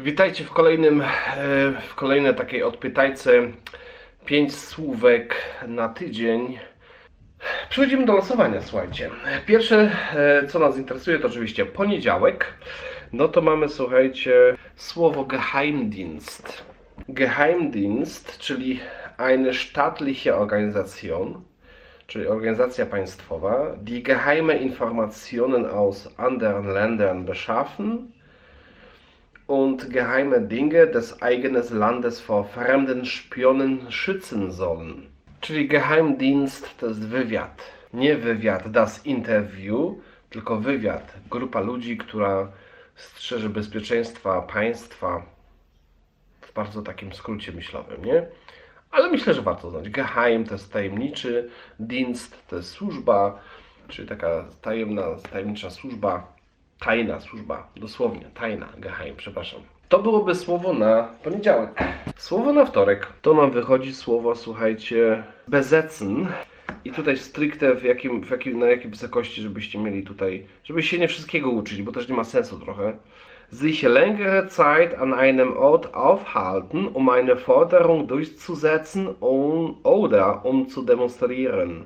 Witajcie 0.00 0.44
w 0.44 0.50
kolejnym, 0.50 1.00
e, 1.00 1.06
w 1.88 1.94
kolejnej 1.94 2.34
takiej 2.34 2.62
odpytajce. 2.62 3.32
Pięć 4.24 4.54
słówek 4.56 5.34
na 5.68 5.88
tydzień. 5.88 6.58
Przechodzimy 7.70 8.06
do 8.06 8.12
losowania, 8.12 8.62
słuchajcie. 8.62 9.10
Pierwsze, 9.46 9.90
e, 10.14 10.46
co 10.46 10.58
nas 10.58 10.76
interesuje, 10.76 11.18
to 11.18 11.28
oczywiście 11.28 11.66
poniedziałek. 11.66 12.46
No 13.12 13.28
to 13.28 13.40
mamy, 13.40 13.68
słuchajcie, 13.68 14.56
słowo 14.76 15.24
Geheimdienst. 15.24 16.64
Geheimdienst, 17.08 18.38
czyli 18.38 18.80
eine 19.16 19.54
staatliche 19.54 20.36
Organisation, 20.36 21.42
czyli 22.06 22.26
organizacja 22.26 22.86
państwowa, 22.86 23.76
die 23.76 24.02
geheime 24.02 24.56
Informationen 24.56 25.66
aus 25.66 26.08
anderen 26.16 26.66
Ländern 26.66 27.24
beschaffen 27.24 28.17
und 29.48 29.90
geheime 29.90 30.42
Dinge 30.42 30.86
des 30.86 31.22
eigenen 31.22 31.64
Landes 31.70 32.20
vor 32.20 32.44
fremden 32.44 33.04
Spionen 33.04 33.90
schützen 33.90 34.52
sollen. 34.52 35.08
Czyli 35.40 35.68
Geheimdienst 35.68 36.78
to 36.78 36.86
jest 36.86 37.08
wywiad. 37.08 37.62
Nie 37.92 38.16
wywiad 38.16 38.70
das 38.70 39.06
Interview, 39.06 39.96
tylko 40.30 40.56
wywiad. 40.56 41.14
Grupa 41.30 41.60
ludzi, 41.60 41.96
która 41.96 42.52
strzeże 42.94 43.48
bezpieczeństwa 43.48 44.42
państwa 44.42 45.22
w 46.40 46.52
bardzo 46.52 46.82
takim 46.82 47.12
skrócie 47.12 47.52
myślowym, 47.52 48.04
nie? 48.04 48.26
Ale 48.90 49.10
myślę, 49.10 49.34
że 49.34 49.42
warto 49.42 49.70
znać. 49.70 49.90
Geheim 49.90 50.44
to 50.44 50.54
jest 50.54 50.72
tajemniczy, 50.72 51.50
Dienst 51.80 52.48
to 52.48 52.56
jest 52.56 52.70
służba, 52.70 53.40
czyli 53.88 54.08
taka 54.08 54.44
tajemna, 54.62 55.02
tajemnicza 55.32 55.70
służba, 55.70 56.37
tajna 56.80 57.20
służba, 57.20 57.68
dosłownie, 57.76 58.30
tajna, 58.34 58.68
geheim, 58.78 59.16
przepraszam. 59.16 59.60
To 59.88 59.98
byłoby 59.98 60.34
słowo 60.34 60.72
na 60.72 61.08
poniedziałek. 61.22 61.84
Słowo 62.16 62.52
na 62.52 62.64
wtorek 62.64 63.12
to 63.22 63.34
nam 63.34 63.50
wychodzi 63.50 63.94
słowo, 63.94 64.34
słuchajcie, 64.34 65.22
besetzen. 65.48 66.28
I 66.84 66.90
tutaj 66.90 67.16
stricte 67.16 67.74
w 67.74 67.82
jakim, 67.82 68.22
w 68.22 68.30
jakim, 68.30 68.58
na 68.58 68.66
jakiej 68.66 68.90
wysokości, 68.90 69.42
żebyście 69.42 69.78
mieli 69.78 70.02
tutaj, 70.02 70.46
żebyście 70.64 70.90
się 70.90 70.98
nie 70.98 71.08
wszystkiego 71.08 71.50
uczyli, 71.50 71.82
bo 71.82 71.92
też 71.92 72.08
nie 72.08 72.16
ma 72.16 72.24
sensu 72.24 72.60
trochę. 72.60 72.92
Sich 73.52 73.82
längere 73.82 74.46
Zeit 74.48 74.94
an 74.94 75.14
einem 75.14 75.56
Ort 75.56 75.94
aufhalten, 75.94 76.86
um 76.88 77.08
eine 77.08 77.36
Forderung 77.36 78.06
durchzusetzen 78.06 79.14
oder 79.84 80.44
um 80.44 80.68
zu 80.68 80.82
demonstrieren. 80.82 81.84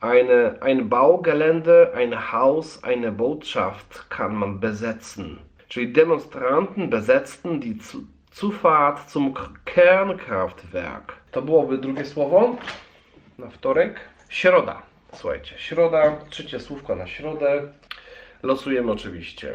Eine, 0.00 0.58
ein 0.60 0.88
Baugelände, 0.88 1.92
ein 1.94 2.32
Haus, 2.32 2.84
eine 2.84 3.12
Botschaft 3.12 4.10
kann 4.10 4.34
man 4.34 4.60
besetzen. 4.60 5.38
Czyli 5.68 5.92
Demonstranten 5.92 6.90
besetzten 6.90 7.60
die 7.60 7.78
Zu 7.78 8.06
Zufahrt 8.30 9.10
zum 9.10 9.34
Kernkraftwerk. 9.64 11.12
To 11.30 11.42
byłoby 11.42 11.78
drugie 11.78 12.04
słowo 12.04 12.56
na 13.38 13.48
wtorek. 13.48 14.00
Środa. 14.28 14.82
Słuchajcie, 15.12 15.54
środa, 15.58 16.16
trzecie 16.30 16.60
słówko 16.60 16.96
na 16.96 17.06
środę. 17.06 17.62
Losujemy 18.42 18.92
oczywiście. 18.92 19.54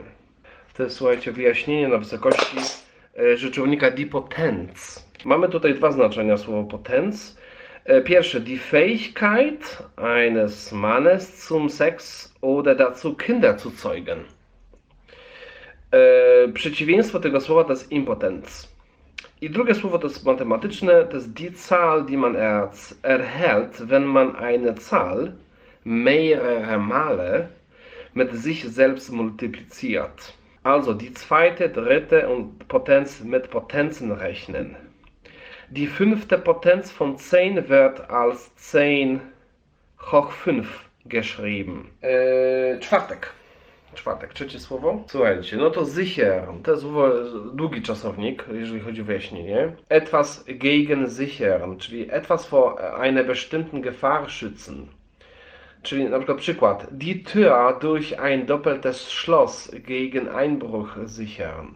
To 0.73 0.83
jest, 0.83 0.95
słuchajcie, 0.95 1.31
wyjaśnienie 1.31 1.87
na 1.87 1.97
wysokości 1.97 2.57
e, 3.19 3.37
rzeczownika 3.37 3.91
die 3.91 4.05
Potenz. 4.05 5.05
Mamy 5.25 5.49
tutaj 5.49 5.73
dwa 5.75 5.91
znaczenia 5.91 6.37
słowa 6.37 6.69
Potenz. 6.69 7.37
E, 7.85 8.01
Pierwsze, 8.01 8.41
die 8.41 8.57
Fähigkeit 8.57 9.83
eines 9.95 10.71
Mannes 10.71 11.47
zum 11.47 11.67
Sex 11.67 12.31
oder 12.41 12.75
dazu 12.75 13.15
Kinder 13.15 13.57
zu 13.57 13.71
zeugen. 13.71 14.25
E, 15.91 16.47
Przeciwieństwo 16.53 17.19
tego 17.19 17.41
słowa 17.41 17.63
to 17.63 17.73
jest 17.73 17.91
Impotenz. 17.91 18.71
I 19.41 19.49
drugie 19.49 19.75
słowo 19.75 19.99
to 19.99 20.07
jest 20.07 20.25
matematyczne, 20.25 21.05
to 21.05 21.15
jest 21.15 21.33
die 21.33 21.51
Zahl, 21.51 22.05
die 22.05 22.17
man 22.17 22.35
erhält, 23.03 23.87
wenn 23.87 24.03
man 24.03 24.35
eine 24.35 24.75
Zahl 24.75 25.31
mehrere 25.85 26.77
Male 26.77 27.47
mit 28.13 28.31
sich 28.33 28.65
selbst 28.69 29.11
multipliziert. 29.11 30.33
Also 30.63 30.93
die 30.93 31.13
zweite, 31.13 31.69
dritte 31.69 32.29
und 32.29 32.67
Potenz 32.67 33.23
mit 33.23 33.49
Potenzen 33.49 34.11
rechnen. 34.11 34.75
Die 35.71 35.87
fünfte 35.87 36.37
Potenz 36.37 36.91
von 36.91 37.17
10 37.17 37.69
wird 37.69 38.09
als 38.09 38.53
10 38.55 39.21
hoch 39.97 40.33
5 40.43 40.67
geschrieben. 41.05 41.89
Eee, 42.01 42.79
czwartek. 42.79 43.29
Czwartek, 43.95 44.33
trzecie 44.33 44.59
słowo. 44.59 45.03
Słuchajcie, 45.07 45.57
no 45.57 45.69
to 45.69 45.85
sicher, 45.85 46.47
to 46.63 46.71
jest 46.71 46.85
długi 47.53 47.81
czasownik, 47.81 48.45
jeżeli 48.53 48.79
chodzi 48.79 49.01
o 49.01 49.03
wyjaśnienie. 49.03 49.75
Etwas 49.89 50.43
gegen 50.47 51.09
sichern, 51.09 51.77
czyli 51.77 52.07
etwas 52.09 52.47
vor 52.47 52.81
einer 52.81 53.25
bestimmten 53.25 53.81
Gefahr 53.81 54.27
schützen. 54.27 54.85
Czyli 55.83 56.03
na 56.03 56.17
przykład 56.17 56.37
przykład. 56.37 56.87
Die 56.91 57.23
Tür 57.23 57.79
durch 57.81 58.19
ein 58.19 58.45
doppeltes 58.45 59.07
Schloss 59.07 59.71
gegen 59.73 60.27
Einbruch 60.29 60.95
sichern. 61.17 61.67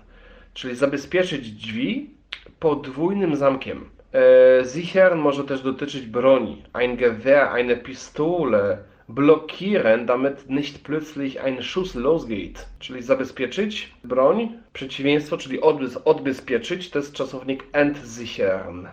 Czyli 0.53 0.75
zabezpieczyć 0.75 1.51
drzwi 1.51 2.15
podwójnym 2.59 3.35
zamkiem. 3.35 3.89
E, 4.13 4.65
sichern 4.65 5.19
może 5.19 5.43
też 5.43 5.61
dotyczyć 5.61 6.05
broni. 6.05 6.63
Ein 6.73 6.97
Gewehr, 6.97 7.47
eine 7.47 7.75
Pistole 7.75 8.77
blockieren, 9.09 10.05
damit 10.05 10.49
nicht 10.49 10.83
plötzlich 10.83 11.43
ein 11.43 11.63
Schuss 11.63 11.95
losgeht. 11.95 12.65
Czyli 12.79 13.01
zabezpieczyć 13.01 13.91
broń, 14.03 14.57
przeciwieństwo, 14.73 15.37
czyli 15.37 15.61
odbez, 15.61 15.97
odbezpieczyć, 16.05 16.89
to 16.89 16.99
jest 16.99 17.13
czasownik 17.13 17.63
entsichern. 17.73 18.87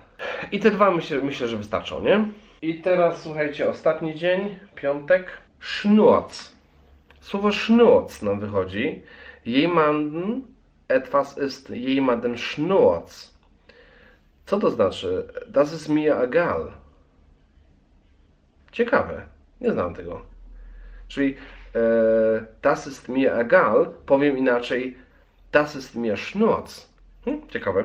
I 0.52 0.60
te 0.60 0.70
dwa 0.70 0.90
myślę, 0.90 1.18
myślę, 1.22 1.48
że 1.48 1.56
wystarczą, 1.56 2.02
nie? 2.02 2.28
I 2.62 2.74
teraz 2.74 3.22
słuchajcie, 3.22 3.70
ostatni 3.70 4.14
dzień, 4.14 4.58
piątek. 4.74 5.42
Schnurz. 5.60 6.52
Słowo 7.20 7.52
Schnurz 7.52 8.22
nam 8.22 8.40
wychodzi. 8.40 9.02
Jemanden 9.46 10.42
etwas 10.88 11.38
ist 11.38 11.70
jemanden 11.70 12.38
Schnurz. 12.38 13.31
Co 14.46 14.58
to 14.58 14.70
znaczy? 14.70 15.26
Das 15.48 15.72
ist 15.74 15.88
mir 15.88 16.12
egal. 16.22 16.72
Ciekawe. 18.72 19.22
Nie 19.60 19.72
znam 19.72 19.94
tego. 19.94 20.22
Czyli 21.08 21.36
e, 21.74 21.80
das 22.62 22.86
ist 22.86 23.08
mir 23.08 23.32
egal, 23.40 23.86
powiem 24.06 24.38
inaczej 24.38 24.96
das 25.52 25.76
ist 25.76 25.94
mir 25.94 26.18
Schnurz. 26.18 26.86
Hm, 27.24 27.48
ciekawe. 27.48 27.84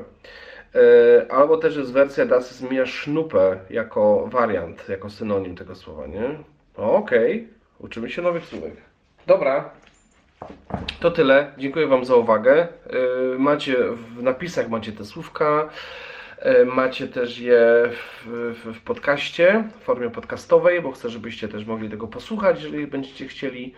E, 0.76 1.32
albo 1.32 1.58
też 1.58 1.76
jest 1.78 1.92
wersja 1.94 2.26
das 2.26 2.52
ist 2.52 2.72
mir 2.72 2.88
Schnuppe 2.88 3.60
jako 3.70 4.28
wariant, 4.28 4.90
jako 4.90 5.10
synonim 5.10 5.56
tego 5.56 5.76
słowa, 5.76 6.08
nie? 6.08 6.30
O, 6.78 6.94
Okej, 6.96 7.48
uczymy 7.80 8.10
się 8.10 8.22
nowych 8.22 8.46
słówek. 8.46 8.74
Dobra, 9.28 9.70
to 11.00 11.12
tyle. 11.12 11.52
Dziękuję 11.58 11.88
Wam 11.88 12.06
za 12.06 12.16
uwagę. 12.16 12.68
E, 13.36 13.40
Macie 13.40 13.76
w 13.92 14.24
napisach 14.24 14.70
macie 14.70 14.92
te 14.92 15.06
słówka. 15.06 15.70
E, 16.40 16.66
Macie 16.66 17.08
też 17.08 17.40
je 17.40 17.90
w, 17.92 18.28
w, 18.64 18.78
w 18.78 18.82
podcaście, 18.82 19.64
w 19.80 19.84
formie 19.84 20.10
podcastowej, 20.10 20.82
bo 20.82 20.92
chcę, 20.92 21.10
żebyście 21.10 21.48
też 21.48 21.66
mogli 21.66 21.90
tego 21.90 22.08
posłuchać, 22.08 22.64
jeżeli 22.64 22.88
będziecie 22.88 23.28
chcieli. 23.28 23.74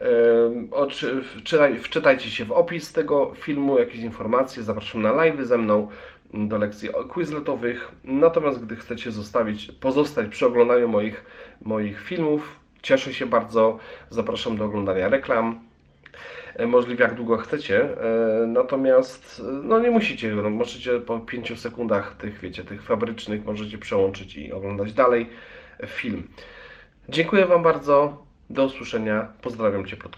E, 0.00 1.78
Wczytajcie 1.82 2.30
się 2.30 2.44
w 2.44 2.52
opis 2.52 2.92
tego 2.92 3.34
filmu, 3.34 3.78
jakieś 3.78 4.00
informacje. 4.00 4.62
Zapraszam 4.62 5.02
na 5.02 5.12
live 5.12 5.46
ze 5.46 5.58
mną 5.58 5.88
do 6.34 6.58
lekcji 6.58 6.88
quizletowych. 7.12 7.92
Natomiast 8.04 8.64
gdy 8.64 8.76
chcecie 8.76 9.10
zostawić, 9.10 9.72
pozostać 9.80 10.28
przy 10.28 10.46
oglądaniu 10.46 10.88
moich, 10.88 11.24
moich 11.62 12.00
filmów, 12.00 12.56
cieszę 12.82 13.14
się 13.14 13.26
bardzo. 13.26 13.78
Zapraszam 14.10 14.56
do 14.56 14.64
oglądania 14.64 15.08
reklam. 15.08 15.67
E, 16.54 16.66
możliwie 16.66 17.04
jak 17.04 17.14
długo 17.14 17.36
chcecie. 17.36 17.82
E, 17.82 18.46
Natomiast 18.46 19.42
e, 19.48 19.52
no 19.52 19.80
nie 19.80 19.90
musicie, 19.90 20.34
no, 20.34 20.50
możecie 20.50 21.00
po 21.00 21.20
5 21.20 21.60
sekundach 21.60 22.16
tych, 22.16 22.40
wiecie, 22.40 22.64
tych 22.64 22.82
fabrycznych 22.82 23.44
możecie 23.44 23.78
przełączyć 23.78 24.36
i 24.36 24.52
oglądać 24.52 24.92
dalej 24.92 25.30
film. 25.86 26.28
Dziękuję 27.08 27.46
Wam 27.46 27.62
bardzo. 27.62 28.28
Do 28.50 28.64
usłyszenia. 28.64 29.32
Pozdrawiam 29.42 29.86
Ciepłotko. 29.86 30.06